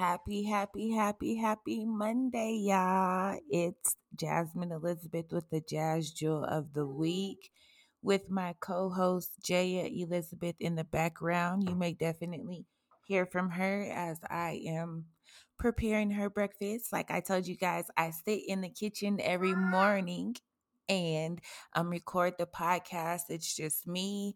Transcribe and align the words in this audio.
Happy, 0.00 0.44
happy, 0.44 0.90
happy, 0.92 1.36
happy 1.36 1.84
Monday, 1.84 2.54
y'all. 2.54 3.38
It's 3.50 3.96
Jasmine 4.16 4.72
Elizabeth 4.72 5.26
with 5.30 5.50
the 5.50 5.60
Jazz 5.60 6.10
Jewel 6.10 6.42
of 6.42 6.72
the 6.72 6.86
Week 6.86 7.50
with 8.00 8.30
my 8.30 8.54
co 8.60 8.88
host, 8.88 9.32
Jaya 9.44 9.90
Elizabeth, 9.92 10.54
in 10.58 10.76
the 10.76 10.84
background. 10.84 11.68
You 11.68 11.74
may 11.74 11.92
definitely 11.92 12.64
hear 13.06 13.26
from 13.26 13.50
her 13.50 13.92
as 13.94 14.18
I 14.26 14.62
am 14.68 15.04
preparing 15.58 16.12
her 16.12 16.30
breakfast. 16.30 16.94
Like 16.94 17.10
I 17.10 17.20
told 17.20 17.46
you 17.46 17.58
guys, 17.58 17.84
I 17.94 18.12
sit 18.24 18.40
in 18.48 18.62
the 18.62 18.70
kitchen 18.70 19.20
every 19.20 19.54
morning 19.54 20.34
and 20.88 21.42
um, 21.74 21.90
record 21.90 22.34
the 22.38 22.46
podcast. 22.46 23.24
It's 23.28 23.54
just 23.54 23.86
me 23.86 24.34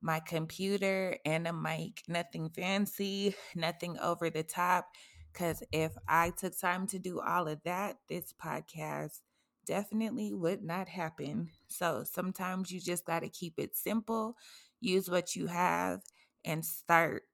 my 0.00 0.20
computer 0.20 1.16
and 1.24 1.46
a 1.46 1.52
mic. 1.52 2.02
Nothing 2.08 2.50
fancy, 2.50 3.34
nothing 3.54 3.98
over 3.98 4.30
the 4.30 4.42
top. 4.42 4.88
Because 5.32 5.62
if 5.72 5.92
I 6.08 6.30
took 6.30 6.58
time 6.58 6.86
to 6.88 6.98
do 6.98 7.20
all 7.20 7.48
of 7.48 7.62
that, 7.64 7.96
this 8.08 8.32
podcast 8.42 9.20
definitely 9.66 10.32
would 10.32 10.62
not 10.62 10.88
happen. 10.88 11.50
So 11.68 12.02
sometimes 12.04 12.70
you 12.70 12.80
just 12.80 13.04
got 13.04 13.20
to 13.20 13.28
keep 13.28 13.54
it 13.58 13.76
simple, 13.76 14.36
use 14.80 15.08
what 15.08 15.36
you 15.36 15.46
have, 15.46 16.00
and 16.44 16.64
start. 16.64 17.24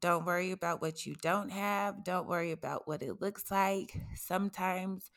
Don't 0.00 0.24
worry 0.24 0.50
about 0.50 0.80
what 0.82 1.06
you 1.06 1.14
don't 1.22 1.50
have. 1.50 2.04
Don't 2.04 2.26
worry 2.28 2.50
about 2.52 2.88
what 2.88 3.02
it 3.02 3.20
looks 3.20 3.50
like. 3.50 4.00
Sometimes 4.16 5.10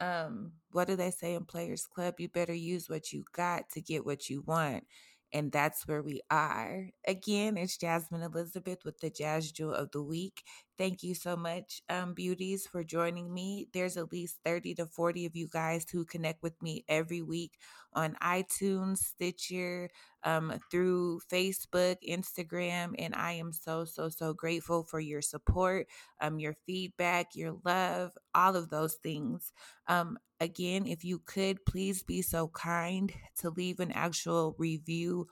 um 0.00 0.52
what 0.72 0.86
do 0.88 0.96
they 0.96 1.10
say 1.10 1.34
in 1.34 1.44
players 1.44 1.86
club 1.86 2.14
you 2.18 2.28
better 2.28 2.54
use 2.54 2.88
what 2.88 3.12
you 3.12 3.22
got 3.34 3.68
to 3.70 3.80
get 3.82 4.06
what 4.06 4.30
you 4.30 4.42
want 4.46 4.84
and 5.32 5.52
that's 5.52 5.86
where 5.86 6.02
we 6.02 6.20
are. 6.30 6.88
Again, 7.06 7.56
it's 7.56 7.76
Jasmine 7.76 8.22
Elizabeth 8.22 8.78
with 8.84 8.98
the 9.00 9.10
Jazz 9.10 9.52
Jewel 9.52 9.74
of 9.74 9.90
the 9.92 10.02
Week. 10.02 10.42
Thank 10.78 11.02
you 11.02 11.14
so 11.14 11.36
much, 11.36 11.82
um, 11.88 12.14
beauties, 12.14 12.66
for 12.66 12.82
joining 12.82 13.32
me. 13.32 13.68
There's 13.72 13.96
at 13.96 14.12
least 14.12 14.38
30 14.44 14.74
to 14.76 14.86
40 14.86 15.26
of 15.26 15.36
you 15.36 15.48
guys 15.48 15.86
who 15.90 16.04
connect 16.04 16.42
with 16.42 16.60
me 16.62 16.84
every 16.88 17.22
week 17.22 17.52
on 17.94 18.16
iTunes, 18.22 18.98
Stitcher, 18.98 19.90
um, 20.24 20.54
through 20.70 21.20
Facebook, 21.32 21.96
Instagram, 22.08 22.94
and 22.98 23.14
I 23.14 23.32
am 23.32 23.52
so, 23.52 23.84
so, 23.84 24.08
so 24.08 24.32
grateful 24.34 24.84
for 24.84 25.00
your 25.00 25.22
support, 25.22 25.86
um, 26.20 26.38
your 26.38 26.54
feedback, 26.66 27.34
your 27.34 27.56
love, 27.64 28.12
all 28.34 28.56
of 28.56 28.70
those 28.70 28.94
things. 28.94 29.52
Um, 29.86 30.18
again, 30.40 30.86
if 30.86 31.04
you 31.04 31.20
could 31.24 31.64
please 31.64 32.02
be 32.02 32.22
so 32.22 32.48
kind 32.48 33.12
to 33.38 33.50
leave 33.50 33.80
an 33.80 33.92
actual 33.92 34.54
review 34.58 35.26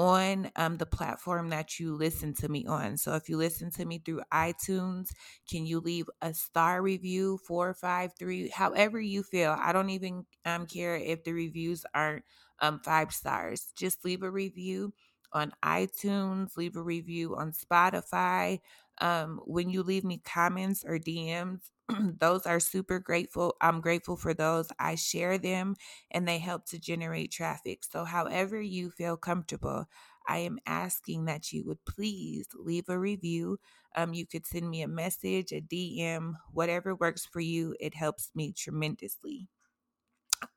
on 0.00 0.50
um, 0.56 0.78
the 0.78 0.86
platform 0.86 1.50
that 1.50 1.78
you 1.78 1.94
listen 1.94 2.32
to 2.32 2.48
me 2.48 2.64
on. 2.66 2.96
So 2.96 3.14
if 3.16 3.28
you 3.28 3.36
listen 3.36 3.70
to 3.72 3.84
me 3.84 3.98
through 3.98 4.22
iTunes, 4.32 5.08
can 5.46 5.66
you 5.66 5.78
leave 5.78 6.08
a 6.22 6.32
star 6.32 6.80
review, 6.80 7.38
four, 7.46 7.74
five, 7.74 8.12
three, 8.18 8.48
however 8.48 8.98
you 8.98 9.22
feel? 9.22 9.54
I 9.60 9.74
don't 9.74 9.90
even 9.90 10.24
um, 10.46 10.66
care 10.66 10.96
if 10.96 11.22
the 11.24 11.32
reviews 11.34 11.84
aren't 11.94 12.24
um, 12.60 12.80
five 12.82 13.12
stars. 13.12 13.74
Just 13.76 14.02
leave 14.02 14.22
a 14.22 14.30
review 14.30 14.94
on 15.34 15.52
iTunes, 15.62 16.56
leave 16.56 16.76
a 16.76 16.82
review 16.82 17.36
on 17.36 17.52
Spotify. 17.52 18.60
Um, 19.02 19.38
when 19.44 19.68
you 19.68 19.82
leave 19.82 20.04
me 20.04 20.22
comments 20.24 20.82
or 20.82 20.98
DMs, 20.98 21.60
those 22.20 22.46
are 22.46 22.60
super 22.60 22.98
grateful. 22.98 23.56
I'm 23.60 23.80
grateful 23.80 24.16
for 24.16 24.34
those. 24.34 24.68
I 24.78 24.94
share 24.94 25.38
them 25.38 25.76
and 26.10 26.26
they 26.26 26.38
help 26.38 26.66
to 26.66 26.78
generate 26.78 27.32
traffic. 27.32 27.84
So, 27.84 28.04
however 28.04 28.60
you 28.60 28.90
feel 28.90 29.16
comfortable, 29.16 29.86
I 30.28 30.38
am 30.38 30.58
asking 30.66 31.24
that 31.26 31.52
you 31.52 31.64
would 31.66 31.84
please 31.84 32.46
leave 32.54 32.88
a 32.88 32.98
review. 32.98 33.58
Um, 33.96 34.14
you 34.14 34.26
could 34.26 34.46
send 34.46 34.70
me 34.70 34.82
a 34.82 34.88
message, 34.88 35.52
a 35.52 35.60
DM, 35.60 36.36
whatever 36.52 36.94
works 36.94 37.26
for 37.26 37.40
you. 37.40 37.74
It 37.80 37.94
helps 37.94 38.30
me 38.34 38.52
tremendously. 38.52 39.48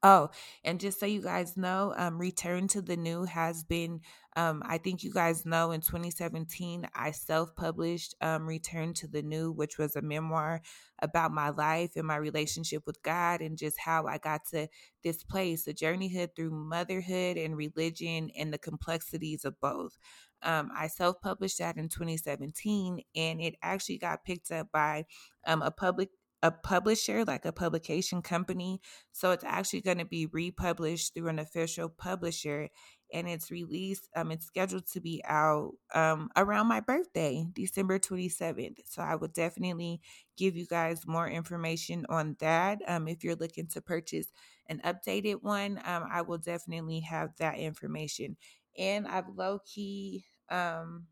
Oh, 0.01 0.29
and 0.63 0.79
just 0.79 0.99
so 0.99 1.05
you 1.05 1.21
guys 1.21 1.57
know, 1.57 1.93
um, 1.97 2.17
Return 2.17 2.67
to 2.69 2.81
the 2.81 2.95
New 2.95 3.23
has 3.23 3.63
been, 3.63 4.01
um, 4.35 4.63
I 4.65 4.77
think 4.77 5.03
you 5.03 5.11
guys 5.11 5.45
know 5.45 5.71
in 5.71 5.81
2017, 5.81 6.87
I 6.95 7.11
self 7.11 7.55
published 7.55 8.15
um, 8.21 8.47
Return 8.47 8.93
to 8.95 9.07
the 9.07 9.21
New, 9.21 9.51
which 9.51 9.77
was 9.77 9.95
a 9.95 10.01
memoir 10.01 10.61
about 11.01 11.31
my 11.31 11.49
life 11.49 11.91
and 11.95 12.07
my 12.07 12.15
relationship 12.15 12.83
with 12.85 13.01
God 13.03 13.41
and 13.41 13.57
just 13.57 13.77
how 13.79 14.05
I 14.05 14.17
got 14.19 14.45
to 14.51 14.67
this 15.03 15.23
place, 15.23 15.65
the 15.65 15.73
journeyhood 15.73 16.31
through 16.35 16.51
motherhood 16.51 17.37
and 17.37 17.55
religion 17.57 18.29
and 18.37 18.53
the 18.53 18.57
complexities 18.57 19.43
of 19.43 19.59
both. 19.59 19.97
Um, 20.41 20.71
I 20.75 20.87
self 20.87 21.21
published 21.21 21.59
that 21.59 21.77
in 21.77 21.89
2017, 21.89 23.01
and 23.15 23.41
it 23.41 23.55
actually 23.61 23.97
got 23.97 24.23
picked 24.25 24.51
up 24.51 24.67
by 24.71 25.05
um, 25.45 25.61
a 25.61 25.71
public 25.71 26.09
a 26.43 26.51
publisher, 26.51 27.23
like 27.23 27.45
a 27.45 27.53
publication 27.53 28.21
company. 28.21 28.81
So 29.13 29.31
it's 29.31 29.45
actually 29.45 29.79
going 29.81 29.99
to 29.99 30.05
be 30.05 30.25
republished 30.25 31.13
through 31.13 31.29
an 31.29 31.39
official 31.39 31.87
publisher 31.87 32.69
and 33.13 33.29
it's 33.29 33.49
released. 33.49 34.09
Um, 34.13 34.29
it's 34.29 34.45
scheduled 34.45 34.85
to 34.87 34.99
be 34.99 35.23
out 35.25 35.71
um, 35.95 36.29
around 36.35 36.67
my 36.67 36.81
birthday, 36.81 37.45
December 37.53 37.97
27th. 37.97 38.79
So 38.85 39.01
I 39.01 39.15
will 39.15 39.29
definitely 39.29 40.01
give 40.37 40.57
you 40.57 40.65
guys 40.65 41.07
more 41.07 41.29
information 41.29 42.05
on 42.09 42.35
that. 42.39 42.79
Um, 42.87 43.07
if 43.07 43.23
you're 43.23 43.35
looking 43.35 43.67
to 43.67 43.81
purchase 43.81 44.27
an 44.67 44.81
updated 44.83 45.43
one, 45.43 45.79
um, 45.85 46.03
I 46.11 46.23
will 46.23 46.39
definitely 46.39 46.99
have 47.01 47.29
that 47.37 47.57
information. 47.57 48.35
And 48.77 49.07
I've 49.07 49.29
low 49.33 49.59
key, 49.65 50.25
um, 50.49 51.05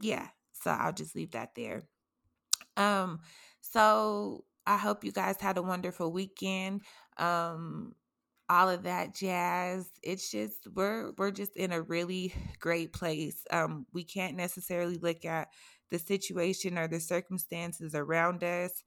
yeah, 0.00 0.28
so 0.52 0.70
I'll 0.70 0.92
just 0.92 1.16
leave 1.16 1.32
that 1.32 1.56
there. 1.56 1.88
Um, 2.76 3.20
so 3.60 4.44
I 4.66 4.76
hope 4.76 5.04
you 5.04 5.12
guys 5.12 5.40
had 5.40 5.58
a 5.58 5.62
wonderful 5.62 6.12
weekend. 6.12 6.82
Um, 7.18 7.94
all 8.48 8.68
of 8.68 8.84
that 8.84 9.14
jazz. 9.14 9.90
It's 10.02 10.30
just 10.30 10.68
we're 10.74 11.12
we're 11.18 11.30
just 11.30 11.56
in 11.56 11.72
a 11.72 11.82
really 11.82 12.32
great 12.60 12.92
place. 12.92 13.44
Um, 13.50 13.86
we 13.92 14.04
can't 14.04 14.36
necessarily 14.36 14.98
look 14.98 15.24
at 15.24 15.48
the 15.90 15.98
situation 15.98 16.78
or 16.78 16.88
the 16.88 17.00
circumstances 17.00 17.94
around 17.94 18.42
us 18.44 18.82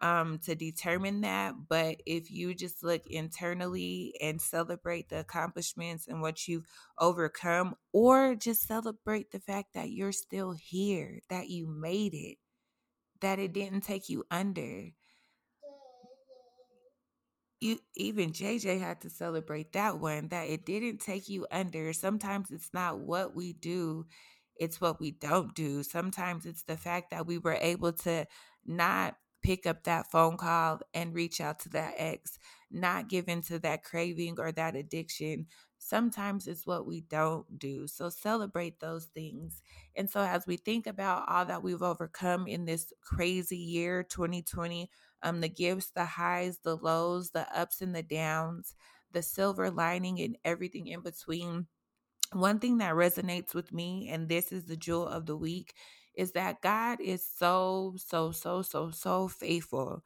um, 0.00 0.38
to 0.44 0.54
determine 0.54 1.22
that. 1.22 1.54
But 1.68 2.02
if 2.06 2.30
you 2.30 2.54
just 2.54 2.82
look 2.82 3.06
internally 3.06 4.14
and 4.20 4.40
celebrate 4.40 5.08
the 5.08 5.20
accomplishments 5.20 6.08
and 6.08 6.20
what 6.20 6.48
you've 6.48 6.66
overcome, 6.98 7.74
or 7.92 8.34
just 8.34 8.66
celebrate 8.66 9.30
the 9.30 9.40
fact 9.40 9.74
that 9.74 9.90
you're 9.90 10.12
still 10.12 10.52
here, 10.52 11.20
that 11.30 11.48
you 11.48 11.66
made 11.66 12.14
it, 12.14 12.38
that 13.22 13.38
it 13.38 13.52
didn't 13.52 13.80
take 13.80 14.08
you 14.08 14.24
under. 14.30 14.90
You 17.60 17.78
even 17.96 18.32
JJ 18.32 18.80
had 18.80 19.00
to 19.02 19.10
celebrate 19.10 19.72
that 19.72 20.00
one 20.00 20.28
that 20.28 20.48
it 20.48 20.66
didn't 20.66 20.98
take 20.98 21.28
you 21.28 21.46
under. 21.50 21.92
Sometimes 21.92 22.50
it's 22.50 22.70
not 22.74 22.98
what 22.98 23.36
we 23.36 23.52
do, 23.52 24.06
it's 24.56 24.80
what 24.80 25.00
we 25.00 25.12
don't 25.12 25.54
do. 25.54 25.82
Sometimes 25.84 26.44
it's 26.44 26.64
the 26.64 26.76
fact 26.76 27.10
that 27.10 27.26
we 27.26 27.38
were 27.38 27.58
able 27.60 27.92
to 27.92 28.26
not 28.66 29.16
pick 29.42 29.66
up 29.66 29.84
that 29.84 30.10
phone 30.10 30.36
call 30.36 30.80
and 30.94 31.14
reach 31.14 31.40
out 31.40 31.58
to 31.60 31.68
that 31.70 31.94
ex, 31.96 32.38
not 32.70 33.08
give 33.08 33.28
into 33.28 33.58
that 33.60 33.84
craving 33.84 34.36
or 34.38 34.52
that 34.52 34.76
addiction. 34.76 35.46
Sometimes 35.78 36.46
it's 36.46 36.66
what 36.66 36.86
we 36.86 37.00
don't 37.02 37.58
do. 37.58 37.86
So 37.86 38.08
celebrate 38.08 38.80
those 38.80 39.06
things. 39.06 39.62
And 39.96 40.08
so, 40.08 40.20
as 40.20 40.46
we 40.46 40.56
think 40.56 40.86
about 40.86 41.28
all 41.28 41.44
that 41.46 41.62
we've 41.62 41.82
overcome 41.82 42.46
in 42.46 42.64
this 42.64 42.92
crazy 43.02 43.56
year, 43.58 44.02
2020, 44.04 44.90
um, 45.22 45.40
the 45.40 45.48
gifts, 45.48 45.90
the 45.90 46.04
highs, 46.04 46.58
the 46.58 46.76
lows, 46.76 47.30
the 47.30 47.46
ups 47.56 47.80
and 47.80 47.94
the 47.94 48.02
downs, 48.02 48.74
the 49.10 49.22
silver 49.22 49.70
lining, 49.70 50.20
and 50.20 50.36
everything 50.44 50.86
in 50.86 51.00
between. 51.00 51.66
One 52.32 52.58
thing 52.60 52.78
that 52.78 52.94
resonates 52.94 53.54
with 53.54 53.72
me, 53.72 54.08
and 54.10 54.28
this 54.28 54.52
is 54.52 54.64
the 54.64 54.76
jewel 54.76 55.06
of 55.06 55.26
the 55.26 55.36
week, 55.36 55.74
is 56.14 56.32
that 56.32 56.60
God 56.62 57.00
is 57.00 57.26
so, 57.26 57.94
so, 57.96 58.32
so, 58.32 58.62
so, 58.62 58.90
so 58.90 59.28
faithful. 59.28 60.04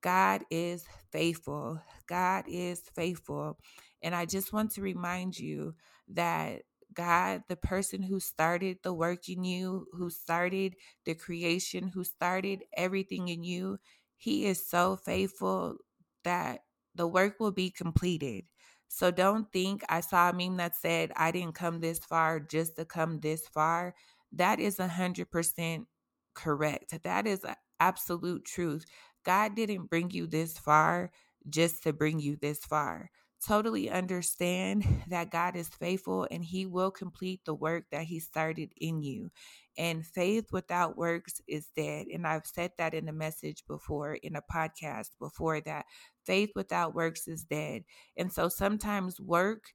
God 0.00 0.42
is 0.50 0.84
faithful. 1.10 1.82
God 2.06 2.44
is 2.46 2.80
faithful. 2.94 3.58
And 4.02 4.14
I 4.14 4.26
just 4.26 4.52
want 4.52 4.72
to 4.72 4.82
remind 4.82 5.38
you 5.38 5.74
that 6.08 6.62
God, 6.94 7.42
the 7.48 7.56
person 7.56 8.02
who 8.02 8.20
started 8.20 8.78
the 8.82 8.94
work 8.94 9.28
in 9.28 9.44
you, 9.44 9.86
who 9.92 10.10
started 10.10 10.74
the 11.04 11.14
creation, 11.14 11.88
who 11.88 12.04
started 12.04 12.64
everything 12.76 13.28
in 13.28 13.42
you, 13.44 13.78
he 14.16 14.46
is 14.46 14.66
so 14.66 14.96
faithful 14.96 15.76
that 16.24 16.60
the 16.94 17.06
work 17.06 17.38
will 17.38 17.52
be 17.52 17.70
completed. 17.70 18.44
So 18.88 19.10
don't 19.10 19.52
think 19.52 19.82
I 19.88 20.00
saw 20.00 20.30
a 20.30 20.32
meme 20.32 20.56
that 20.56 20.74
said 20.76 21.12
I 21.14 21.30
didn't 21.30 21.54
come 21.54 21.80
this 21.80 21.98
far 21.98 22.40
just 22.40 22.76
to 22.76 22.84
come 22.84 23.20
this 23.20 23.46
far. 23.46 23.94
That 24.32 24.60
is 24.60 24.76
100% 24.78 25.86
correct. 26.34 27.02
That 27.02 27.26
is 27.26 27.44
absolute 27.80 28.44
truth. 28.44 28.84
God 29.24 29.54
didn't 29.54 29.90
bring 29.90 30.10
you 30.10 30.26
this 30.26 30.58
far 30.58 31.10
just 31.48 31.82
to 31.84 31.92
bring 31.92 32.20
you 32.20 32.36
this 32.36 32.58
far 32.64 33.10
totally 33.46 33.90
understand 33.90 34.84
that 35.08 35.30
God 35.30 35.56
is 35.56 35.68
faithful 35.68 36.26
and 36.30 36.44
He 36.44 36.66
will 36.66 36.90
complete 36.90 37.40
the 37.44 37.54
work 37.54 37.84
that 37.90 38.04
He 38.04 38.20
started 38.20 38.72
in 38.76 39.02
you. 39.02 39.30
And 39.76 40.04
faith 40.04 40.46
without 40.50 40.96
works 40.96 41.40
is 41.46 41.68
dead. 41.76 42.06
And 42.12 42.26
I've 42.26 42.46
said 42.46 42.72
that 42.78 42.94
in 42.94 43.08
a 43.08 43.12
message 43.12 43.62
before, 43.68 44.14
in 44.14 44.34
a 44.34 44.42
podcast 44.42 45.10
before 45.20 45.60
that. 45.62 45.86
Faith 46.24 46.50
without 46.56 46.94
works 46.94 47.28
is 47.28 47.44
dead. 47.44 47.84
And 48.16 48.32
so 48.32 48.48
sometimes 48.48 49.20
work 49.20 49.72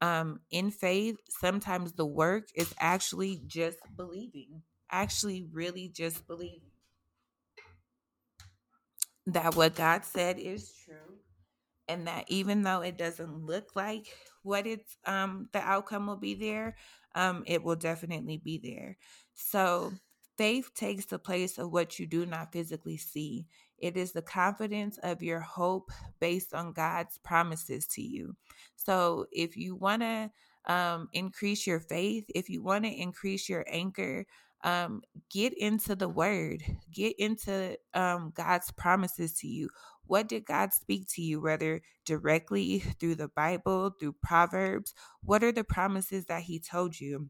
um, 0.00 0.40
in 0.50 0.70
faith, 0.70 1.16
sometimes 1.28 1.92
the 1.92 2.06
work 2.06 2.48
is 2.54 2.74
actually 2.78 3.42
just 3.46 3.78
believing, 3.96 4.62
actually, 4.90 5.46
really 5.52 5.88
just 5.88 6.26
believing 6.26 6.60
that 9.26 9.54
what 9.54 9.74
God 9.74 10.04
said 10.04 10.38
is 10.38 10.72
true 10.84 11.18
and 11.88 12.06
that 12.06 12.24
even 12.28 12.62
though 12.62 12.80
it 12.82 12.98
doesn't 12.98 13.44
look 13.46 13.74
like 13.74 14.08
what 14.42 14.66
it's 14.66 14.96
um 15.06 15.48
the 15.52 15.60
outcome 15.60 16.06
will 16.06 16.16
be 16.16 16.34
there 16.34 16.76
um 17.14 17.42
it 17.46 17.62
will 17.62 17.76
definitely 17.76 18.38
be 18.38 18.58
there. 18.58 18.96
So 19.34 19.92
faith 20.36 20.74
takes 20.74 21.06
the 21.06 21.18
place 21.18 21.58
of 21.58 21.72
what 21.72 21.98
you 21.98 22.06
do 22.06 22.26
not 22.26 22.52
physically 22.52 22.96
see 22.96 23.46
it 23.78 23.96
is 23.96 24.12
the 24.12 24.22
confidence 24.22 24.98
of 25.02 25.22
your 25.22 25.40
hope 25.40 25.90
based 26.20 26.54
on 26.54 26.72
god's 26.72 27.18
promises 27.18 27.86
to 27.86 28.02
you 28.02 28.34
so 28.76 29.26
if 29.32 29.56
you 29.56 29.74
want 29.74 30.02
to 30.02 30.30
um, 30.66 31.08
increase 31.12 31.66
your 31.66 31.80
faith 31.80 32.24
if 32.34 32.50
you 32.50 32.62
want 32.62 32.84
to 32.84 32.90
increase 32.90 33.48
your 33.48 33.64
anchor 33.68 34.26
um, 34.64 35.02
get 35.30 35.56
into 35.56 35.94
the 35.94 36.08
word 36.08 36.62
get 36.92 37.14
into 37.18 37.76
um, 37.94 38.32
god's 38.34 38.70
promises 38.72 39.34
to 39.34 39.46
you 39.46 39.68
what 40.08 40.26
did 40.26 40.46
God 40.46 40.72
speak 40.72 41.06
to 41.10 41.22
you, 41.22 41.40
whether 41.40 41.82
directly 42.04 42.80
through 42.98 43.14
the 43.16 43.28
Bible, 43.28 43.94
through 44.00 44.16
Proverbs? 44.22 44.94
What 45.22 45.44
are 45.44 45.52
the 45.52 45.64
promises 45.64 46.24
that 46.26 46.42
He 46.42 46.58
told 46.58 46.98
you? 46.98 47.28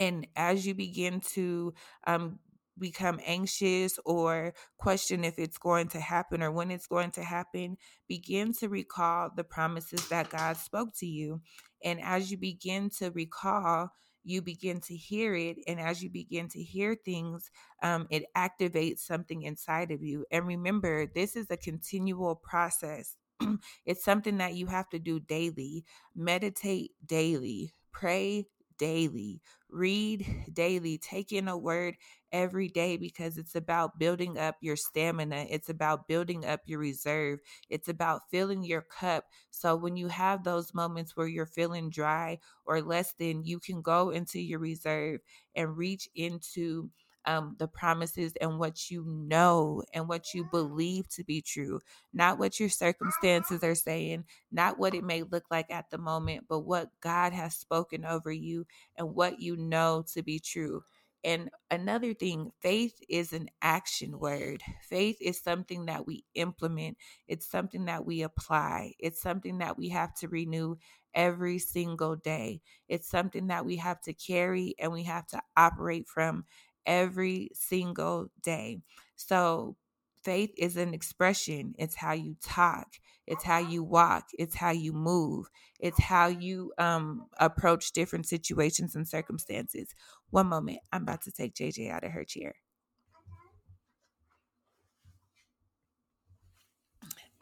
And 0.00 0.26
as 0.34 0.66
you 0.66 0.74
begin 0.74 1.20
to 1.34 1.74
um, 2.06 2.38
become 2.80 3.20
anxious 3.24 3.98
or 4.04 4.54
question 4.78 5.24
if 5.24 5.38
it's 5.38 5.58
going 5.58 5.88
to 5.88 6.00
happen 6.00 6.42
or 6.42 6.50
when 6.50 6.70
it's 6.70 6.86
going 6.86 7.10
to 7.12 7.22
happen, 7.22 7.76
begin 8.08 8.52
to 8.54 8.68
recall 8.68 9.30
the 9.34 9.44
promises 9.44 10.08
that 10.08 10.30
God 10.30 10.56
spoke 10.56 10.94
to 10.96 11.06
you. 11.06 11.40
And 11.84 12.00
as 12.00 12.30
you 12.30 12.38
begin 12.38 12.90
to 12.98 13.10
recall, 13.10 13.90
you 14.24 14.42
begin 14.42 14.80
to 14.80 14.96
hear 14.96 15.34
it. 15.34 15.56
And 15.66 15.80
as 15.80 16.02
you 16.02 16.10
begin 16.10 16.48
to 16.48 16.62
hear 16.62 16.94
things, 16.94 17.50
um, 17.82 18.06
it 18.10 18.24
activates 18.36 19.00
something 19.00 19.42
inside 19.42 19.90
of 19.90 20.02
you. 20.02 20.26
And 20.30 20.46
remember, 20.46 21.06
this 21.06 21.36
is 21.36 21.46
a 21.50 21.56
continual 21.56 22.34
process. 22.36 23.16
it's 23.86 24.04
something 24.04 24.38
that 24.38 24.54
you 24.54 24.66
have 24.66 24.88
to 24.90 24.98
do 24.98 25.20
daily. 25.20 25.84
Meditate 26.14 26.92
daily, 27.06 27.74
pray 27.92 28.46
daily, 28.80 29.42
read 29.70 30.26
daily, 30.52 30.98
take 30.98 31.32
in 31.32 31.48
a 31.48 31.58
word 31.58 31.96
every 32.32 32.68
day 32.68 32.96
because 32.96 33.38
it's 33.38 33.54
about 33.56 33.98
building 33.98 34.38
up 34.38 34.56
your 34.62 34.76
stamina. 34.76 35.46
It's 35.50 35.68
about 35.68 36.08
building 36.08 36.46
up 36.46 36.62
your 36.66 36.80
reserve. 36.80 37.40
It's 37.68 37.88
about 37.88 38.22
filling 38.30 38.64
your 38.64 38.82
cup. 38.82 39.26
So 39.50 39.76
when 39.76 39.96
you 39.96 40.08
have 40.08 40.44
those 40.44 40.74
moments 40.74 41.16
where 41.16 41.28
you're 41.28 41.46
feeling 41.46 41.90
dry 41.90 42.38
or 42.66 42.82
less 42.82 43.12
than, 43.18 43.44
you 43.44 43.60
can 43.60 43.82
go 43.82 44.10
into 44.10 44.40
your 44.40 44.60
reserve 44.60 45.20
and 45.54 45.76
reach 45.76 46.08
into 46.14 46.90
um, 47.26 47.56
the 47.58 47.68
promises 47.68 48.32
and 48.40 48.58
what 48.58 48.90
you 48.90 49.04
know 49.06 49.82
and 49.92 50.08
what 50.08 50.34
you 50.34 50.44
believe 50.50 51.08
to 51.10 51.24
be 51.24 51.42
true, 51.42 51.80
not 52.12 52.38
what 52.38 52.58
your 52.58 52.68
circumstances 52.68 53.62
are 53.62 53.74
saying, 53.74 54.24
not 54.50 54.78
what 54.78 54.94
it 54.94 55.04
may 55.04 55.22
look 55.22 55.44
like 55.50 55.70
at 55.70 55.90
the 55.90 55.98
moment, 55.98 56.46
but 56.48 56.60
what 56.60 56.90
God 57.00 57.32
has 57.32 57.54
spoken 57.54 58.04
over 58.04 58.32
you 58.32 58.66
and 58.96 59.14
what 59.14 59.40
you 59.40 59.56
know 59.56 60.04
to 60.14 60.22
be 60.22 60.38
true. 60.38 60.82
And 61.22 61.50
another 61.70 62.14
thing, 62.14 62.50
faith 62.62 62.94
is 63.08 63.34
an 63.34 63.50
action 63.60 64.18
word. 64.18 64.62
Faith 64.88 65.18
is 65.20 65.38
something 65.38 65.86
that 65.86 66.06
we 66.06 66.24
implement, 66.34 66.96
it's 67.28 67.46
something 67.46 67.84
that 67.86 68.06
we 68.06 68.22
apply, 68.22 68.94
it's 68.98 69.20
something 69.20 69.58
that 69.58 69.76
we 69.76 69.90
have 69.90 70.14
to 70.16 70.28
renew 70.28 70.76
every 71.14 71.58
single 71.58 72.16
day. 72.16 72.60
It's 72.88 73.08
something 73.08 73.48
that 73.48 73.66
we 73.66 73.76
have 73.76 74.00
to 74.02 74.12
carry 74.14 74.74
and 74.78 74.92
we 74.92 75.04
have 75.04 75.26
to 75.28 75.42
operate 75.56 76.08
from 76.08 76.44
every 76.86 77.50
single 77.54 78.28
day. 78.42 78.80
So, 79.16 79.76
faith 80.22 80.52
is 80.58 80.76
an 80.76 80.92
expression, 80.94 81.74
it's 81.78 81.96
how 81.96 82.12
you 82.12 82.36
talk, 82.42 82.88
it's 83.26 83.44
how 83.44 83.58
you 83.58 83.82
walk, 83.82 84.28
it's 84.38 84.56
how 84.56 84.70
you 84.70 84.92
move, 84.92 85.46
it's 85.78 85.98
how 86.00 86.26
you 86.28 86.72
um, 86.78 87.26
approach 87.38 87.92
different 87.92 88.26
situations 88.26 88.94
and 88.94 89.08
circumstances. 89.08 89.94
One 90.30 90.48
moment, 90.48 90.78
I'm 90.92 91.02
about 91.02 91.22
to 91.22 91.32
take 91.32 91.54
JJ 91.54 91.90
out 91.90 92.04
of 92.04 92.12
her 92.12 92.24
chair. 92.24 92.54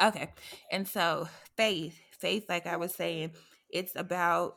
Okay, 0.00 0.29
and 0.70 0.87
so 0.87 1.29
faith, 1.56 1.99
faith, 2.19 2.46
like 2.49 2.67
I 2.67 2.76
was 2.76 2.94
saying, 2.94 3.32
it's 3.70 3.96
about 3.96 4.56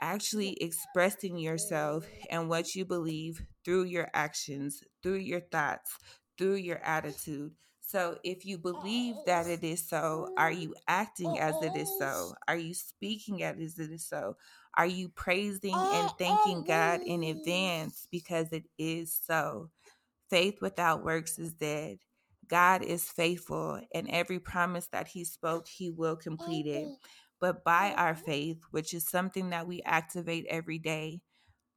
actually 0.00 0.54
expressing 0.60 1.38
yourself 1.38 2.06
and 2.30 2.48
what 2.48 2.74
you 2.74 2.84
believe 2.84 3.42
through 3.64 3.84
your 3.84 4.08
actions, 4.14 4.82
through 5.02 5.16
your 5.16 5.40
thoughts, 5.40 5.98
through 6.38 6.56
your 6.56 6.78
attitude. 6.78 7.52
So, 7.80 8.18
if 8.24 8.44
you 8.44 8.58
believe 8.58 9.14
that 9.26 9.46
it 9.46 9.62
is 9.62 9.88
so, 9.88 10.28
are 10.36 10.50
you 10.50 10.74
acting 10.88 11.38
as 11.38 11.54
it 11.62 11.76
is 11.76 11.90
so? 11.98 12.34
Are 12.48 12.56
you 12.56 12.74
speaking 12.74 13.42
as 13.44 13.78
it 13.78 13.90
is 13.90 14.04
so? 14.06 14.36
Are 14.76 14.86
you 14.86 15.08
praising 15.08 15.74
and 15.74 16.10
thanking 16.18 16.64
God 16.64 17.00
in 17.02 17.22
advance 17.22 18.06
because 18.10 18.52
it 18.52 18.64
is 18.76 19.18
so? 19.26 19.70
Faith 20.30 20.60
without 20.60 21.04
works 21.04 21.38
is 21.38 21.52
dead. 21.54 21.98
God 22.48 22.82
is 22.82 23.08
faithful, 23.08 23.80
and 23.94 24.08
every 24.10 24.38
promise 24.40 24.88
that 24.88 25.08
He 25.08 25.24
spoke, 25.24 25.66
He 25.68 25.90
will 25.90 26.16
complete 26.16 26.66
it. 26.66 26.88
But 27.40 27.64
by 27.64 27.92
our 27.92 28.14
faith, 28.14 28.62
which 28.70 28.94
is 28.94 29.08
something 29.08 29.50
that 29.50 29.66
we 29.66 29.82
activate 29.82 30.46
every 30.48 30.78
day, 30.78 31.20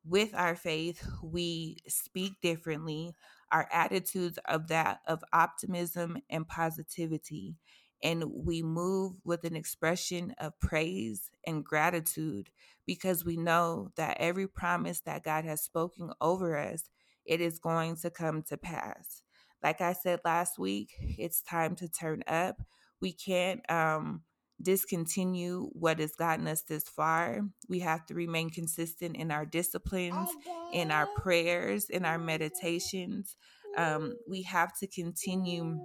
with 0.06 0.34
our 0.34 0.56
faith, 0.56 1.06
we 1.22 1.78
speak 1.88 2.34
differently. 2.42 3.14
Our 3.52 3.68
attitudes 3.72 4.40
of 4.48 4.68
that 4.68 5.00
of 5.08 5.24
optimism 5.34 6.20
and 6.30 6.48
positivity. 6.48 7.56
And 8.02 8.24
we 8.32 8.64
move 8.64 9.16
with 9.26 9.44
an 9.44 9.56
expression 9.56 10.34
of 10.40 10.58
praise 10.60 11.30
and 11.46 11.66
gratitude 11.66 12.50
because 12.86 13.26
we 13.26 13.36
know 13.36 13.92
that 13.98 14.18
every 14.20 14.48
promise 14.48 15.02
that 15.02 15.24
God 15.24 15.44
has 15.46 15.62
spoken 15.62 16.12
over 16.22 16.58
us, 16.58 16.90
it 17.26 17.42
is 17.42 17.60
going 17.60 17.98
to 17.98 18.10
come 18.10 18.42
to 18.44 18.58
pass. 18.58 19.22
Like 19.62 19.82
I 19.82 19.94
said 19.94 20.22
last 20.24 20.58
week, 20.58 20.92
it's 21.02 21.42
time 21.42 21.76
to 21.76 21.90
turn 21.90 22.24
up. 22.26 22.62
We 23.02 23.12
can't 23.12 23.70
um, 23.70 24.22
discontinue 24.62 25.70
what 25.74 26.00
has 26.00 26.16
gotten 26.16 26.48
us 26.48 26.62
this 26.64 26.84
far. 26.84 27.42
We 27.68 27.80
have 27.80 28.06
to 28.08 28.14
remain 28.14 28.50
consistent 28.50 29.16
in 29.16 29.32
our 29.32 29.46
disciplines, 29.46 30.30
in 30.74 30.92
our 30.92 31.08
prayers, 31.18 31.90
in 31.90 32.06
our 32.06 32.18
meditations. 32.18 33.36
Um, 33.78 34.16
we 34.28 34.44
have 34.44 34.78
to 34.80 34.88
continue 34.88 35.80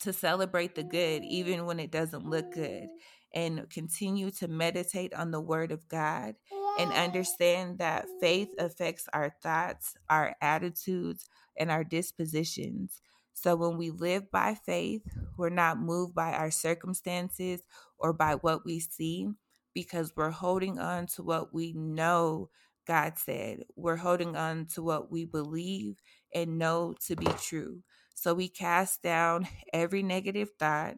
to 0.00 0.12
celebrate 0.12 0.74
the 0.74 0.82
good, 0.82 1.24
even 1.24 1.66
when 1.66 1.80
it 1.80 1.90
doesn't 1.90 2.28
look 2.28 2.52
good, 2.52 2.88
and 3.34 3.68
continue 3.70 4.30
to 4.30 4.48
meditate 4.48 5.14
on 5.14 5.30
the 5.30 5.40
Word 5.40 5.72
of 5.72 5.88
God 5.88 6.34
and 6.78 6.92
understand 6.92 7.78
that 7.78 8.06
faith 8.20 8.48
affects 8.58 9.08
our 9.12 9.34
thoughts, 9.42 9.94
our 10.08 10.34
attitudes, 10.40 11.28
and 11.58 11.70
our 11.70 11.84
dispositions. 11.84 13.00
So 13.38 13.54
when 13.54 13.76
we 13.76 13.90
live 13.90 14.30
by 14.30 14.54
faith, 14.54 15.02
we're 15.36 15.50
not 15.50 15.78
moved 15.78 16.14
by 16.14 16.32
our 16.32 16.50
circumstances 16.50 17.60
or 17.98 18.14
by 18.14 18.36
what 18.36 18.64
we 18.64 18.80
see 18.80 19.28
because 19.74 20.16
we're 20.16 20.30
holding 20.30 20.78
on 20.78 21.06
to 21.08 21.22
what 21.22 21.52
we 21.52 21.74
know 21.74 22.48
God 22.86 23.18
said. 23.18 23.64
We're 23.76 23.96
holding 23.96 24.36
on 24.36 24.66
to 24.74 24.82
what 24.82 25.12
we 25.12 25.26
believe 25.26 25.96
and 26.34 26.58
know 26.58 26.94
to 27.06 27.14
be 27.14 27.26
true. 27.38 27.82
So 28.14 28.32
we 28.32 28.48
cast 28.48 29.02
down 29.02 29.46
every 29.72 30.02
negative 30.02 30.52
thought, 30.58 30.96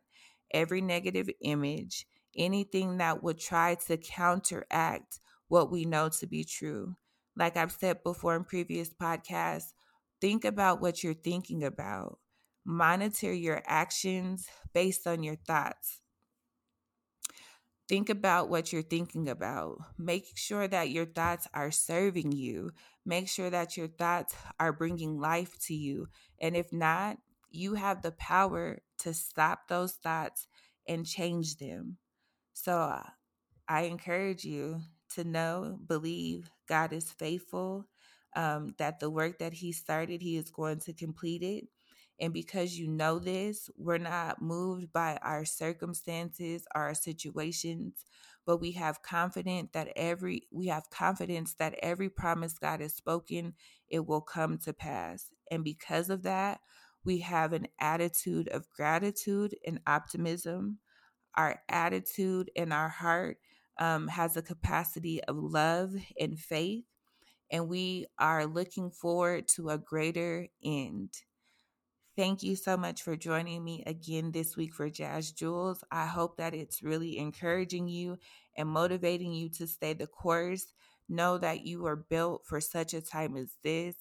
every 0.52 0.80
negative 0.80 1.28
image, 1.40 2.06
anything 2.36 2.98
that 2.98 3.20
would 3.20 3.40
try 3.40 3.74
to 3.88 3.96
counteract 3.96 5.18
what 5.48 5.72
we 5.72 5.84
know 5.84 6.08
to 6.20 6.26
be 6.28 6.44
true. 6.44 6.94
Like 7.34 7.56
I've 7.56 7.72
said 7.72 8.04
before 8.04 8.36
in 8.36 8.44
previous 8.44 8.90
podcasts, 8.90 9.72
think 10.20 10.44
about 10.44 10.80
what 10.80 11.02
you're 11.02 11.14
thinking 11.14 11.64
about 11.64 12.20
monitor 12.64 13.32
your 13.32 13.62
actions 13.66 14.48
based 14.72 15.06
on 15.06 15.22
your 15.22 15.36
thoughts. 15.36 16.00
Think 17.88 18.10
about 18.10 18.50
what 18.50 18.72
you're 18.72 18.82
thinking 18.82 19.28
about. 19.28 19.78
Make 19.96 20.26
sure 20.36 20.68
that 20.68 20.90
your 20.90 21.06
thoughts 21.06 21.48
are 21.54 21.70
serving 21.70 22.32
you. 22.32 22.70
Make 23.06 23.28
sure 23.28 23.48
that 23.50 23.76
your 23.76 23.88
thoughts 23.88 24.34
are 24.60 24.72
bringing 24.72 25.18
life 25.18 25.58
to 25.66 25.74
you. 25.74 26.08
And 26.40 26.54
if 26.54 26.70
not, 26.72 27.18
you 27.50 27.74
have 27.74 28.02
the 28.02 28.12
power 28.12 28.80
to 28.98 29.14
stop 29.14 29.68
those 29.68 29.94
thoughts 29.94 30.46
and 30.86 31.06
change 31.06 31.56
them. 31.56 31.96
So 32.52 32.78
uh, 32.78 33.04
I 33.68 33.82
encourage 33.82 34.44
you 34.44 34.82
to 35.14 35.24
know, 35.24 35.78
believe 35.86 36.50
God 36.68 36.92
is 36.92 37.10
faithful. 37.12 37.86
um, 38.36 38.74
that 38.78 39.00
the 39.00 39.10
work 39.10 39.38
that 39.40 39.54
He 39.54 39.72
started, 39.72 40.22
He 40.22 40.36
is 40.36 40.50
going 40.50 40.80
to 40.80 40.92
complete 40.92 41.42
it. 41.42 41.68
And 42.20 42.32
because 42.32 42.76
you 42.76 42.88
know 42.88 43.18
this, 43.18 43.70
we're 43.76 43.98
not 43.98 44.42
moved 44.42 44.92
by 44.92 45.18
our 45.22 45.44
circumstances, 45.44 46.66
our 46.74 46.94
situations, 46.94 48.04
but 48.44 48.60
we 48.60 48.72
have 48.72 49.02
confidence 49.02 49.70
that 49.72 49.92
every 49.94 50.42
we 50.50 50.66
have 50.66 50.90
confidence 50.90 51.54
that 51.54 51.74
every 51.82 52.08
promise 52.08 52.58
God 52.58 52.80
has 52.80 52.94
spoken, 52.94 53.54
it 53.88 54.06
will 54.06 54.20
come 54.20 54.58
to 54.58 54.72
pass. 54.72 55.30
And 55.50 55.62
because 55.62 56.10
of 56.10 56.22
that, 56.24 56.60
we 57.04 57.18
have 57.18 57.52
an 57.52 57.68
attitude 57.78 58.48
of 58.48 58.68
gratitude 58.70 59.54
and 59.66 59.80
optimism. 59.86 60.78
Our 61.36 61.62
attitude 61.68 62.50
and 62.56 62.72
our 62.72 62.88
heart 62.88 63.38
um, 63.78 64.08
has 64.08 64.36
a 64.36 64.42
capacity 64.42 65.22
of 65.24 65.36
love 65.36 65.94
and 66.18 66.38
faith, 66.38 66.84
and 67.50 67.68
we 67.68 68.06
are 68.18 68.46
looking 68.46 68.90
forward 68.90 69.46
to 69.56 69.70
a 69.70 69.78
greater 69.78 70.48
end. 70.64 71.10
Thank 72.18 72.42
you 72.42 72.56
so 72.56 72.76
much 72.76 73.02
for 73.02 73.14
joining 73.14 73.62
me 73.62 73.84
again 73.86 74.32
this 74.32 74.56
week 74.56 74.74
for 74.74 74.90
Jazz 74.90 75.30
Jewels. 75.30 75.84
I 75.92 76.06
hope 76.06 76.36
that 76.38 76.52
it's 76.52 76.82
really 76.82 77.16
encouraging 77.16 77.86
you 77.86 78.18
and 78.56 78.68
motivating 78.68 79.32
you 79.32 79.48
to 79.50 79.68
stay 79.68 79.92
the 79.92 80.08
course. 80.08 80.72
Know 81.08 81.38
that 81.38 81.64
you 81.64 81.86
are 81.86 81.94
built 81.94 82.42
for 82.44 82.60
such 82.60 82.92
a 82.92 83.00
time 83.00 83.36
as 83.36 83.52
this. 83.62 83.94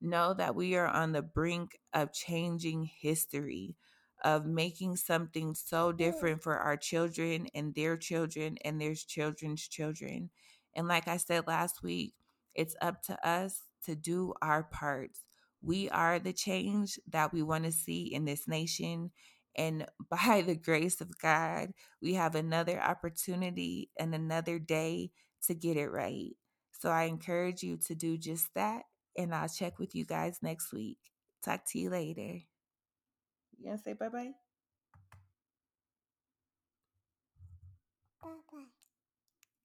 Know 0.00 0.34
that 0.34 0.54
we 0.54 0.76
are 0.76 0.86
on 0.86 1.10
the 1.10 1.22
brink 1.22 1.80
of 1.92 2.12
changing 2.12 2.84
history, 2.84 3.74
of 4.22 4.46
making 4.46 4.94
something 4.94 5.56
so 5.56 5.90
different 5.90 6.44
for 6.44 6.56
our 6.56 6.76
children 6.76 7.48
and 7.56 7.74
their 7.74 7.96
children 7.96 8.56
and 8.64 8.80
their 8.80 8.94
children's 8.94 9.66
children. 9.66 10.30
And 10.76 10.86
like 10.86 11.08
I 11.08 11.16
said 11.16 11.48
last 11.48 11.82
week, 11.82 12.14
it's 12.54 12.76
up 12.80 13.02
to 13.06 13.28
us 13.28 13.62
to 13.86 13.96
do 13.96 14.32
our 14.40 14.62
parts 14.62 15.23
we 15.64 15.88
are 15.90 16.18
the 16.18 16.32
change 16.32 16.98
that 17.10 17.32
we 17.32 17.42
want 17.42 17.64
to 17.64 17.72
see 17.72 18.12
in 18.12 18.24
this 18.24 18.46
nation. 18.48 19.10
And 19.56 19.86
by 20.10 20.42
the 20.46 20.56
grace 20.56 21.00
of 21.00 21.18
God, 21.18 21.70
we 22.02 22.14
have 22.14 22.34
another 22.34 22.80
opportunity 22.80 23.90
and 23.98 24.14
another 24.14 24.58
day 24.58 25.10
to 25.46 25.54
get 25.54 25.76
it 25.76 25.88
right. 25.90 26.32
So 26.80 26.90
I 26.90 27.04
encourage 27.04 27.62
you 27.62 27.78
to 27.86 27.94
do 27.94 28.18
just 28.18 28.48
that. 28.54 28.82
And 29.16 29.34
I'll 29.34 29.48
check 29.48 29.78
with 29.78 29.94
you 29.94 30.04
guys 30.04 30.38
next 30.42 30.72
week. 30.72 30.98
Talk 31.44 31.62
to 31.70 31.78
you 31.78 31.90
later. 31.90 32.40
You 33.58 33.68
want 33.68 33.80
to 33.80 33.84
say 33.84 33.92
bye 33.94 34.08
bye? 34.08 34.34
Bye 38.22 38.28
bye. 38.50 38.73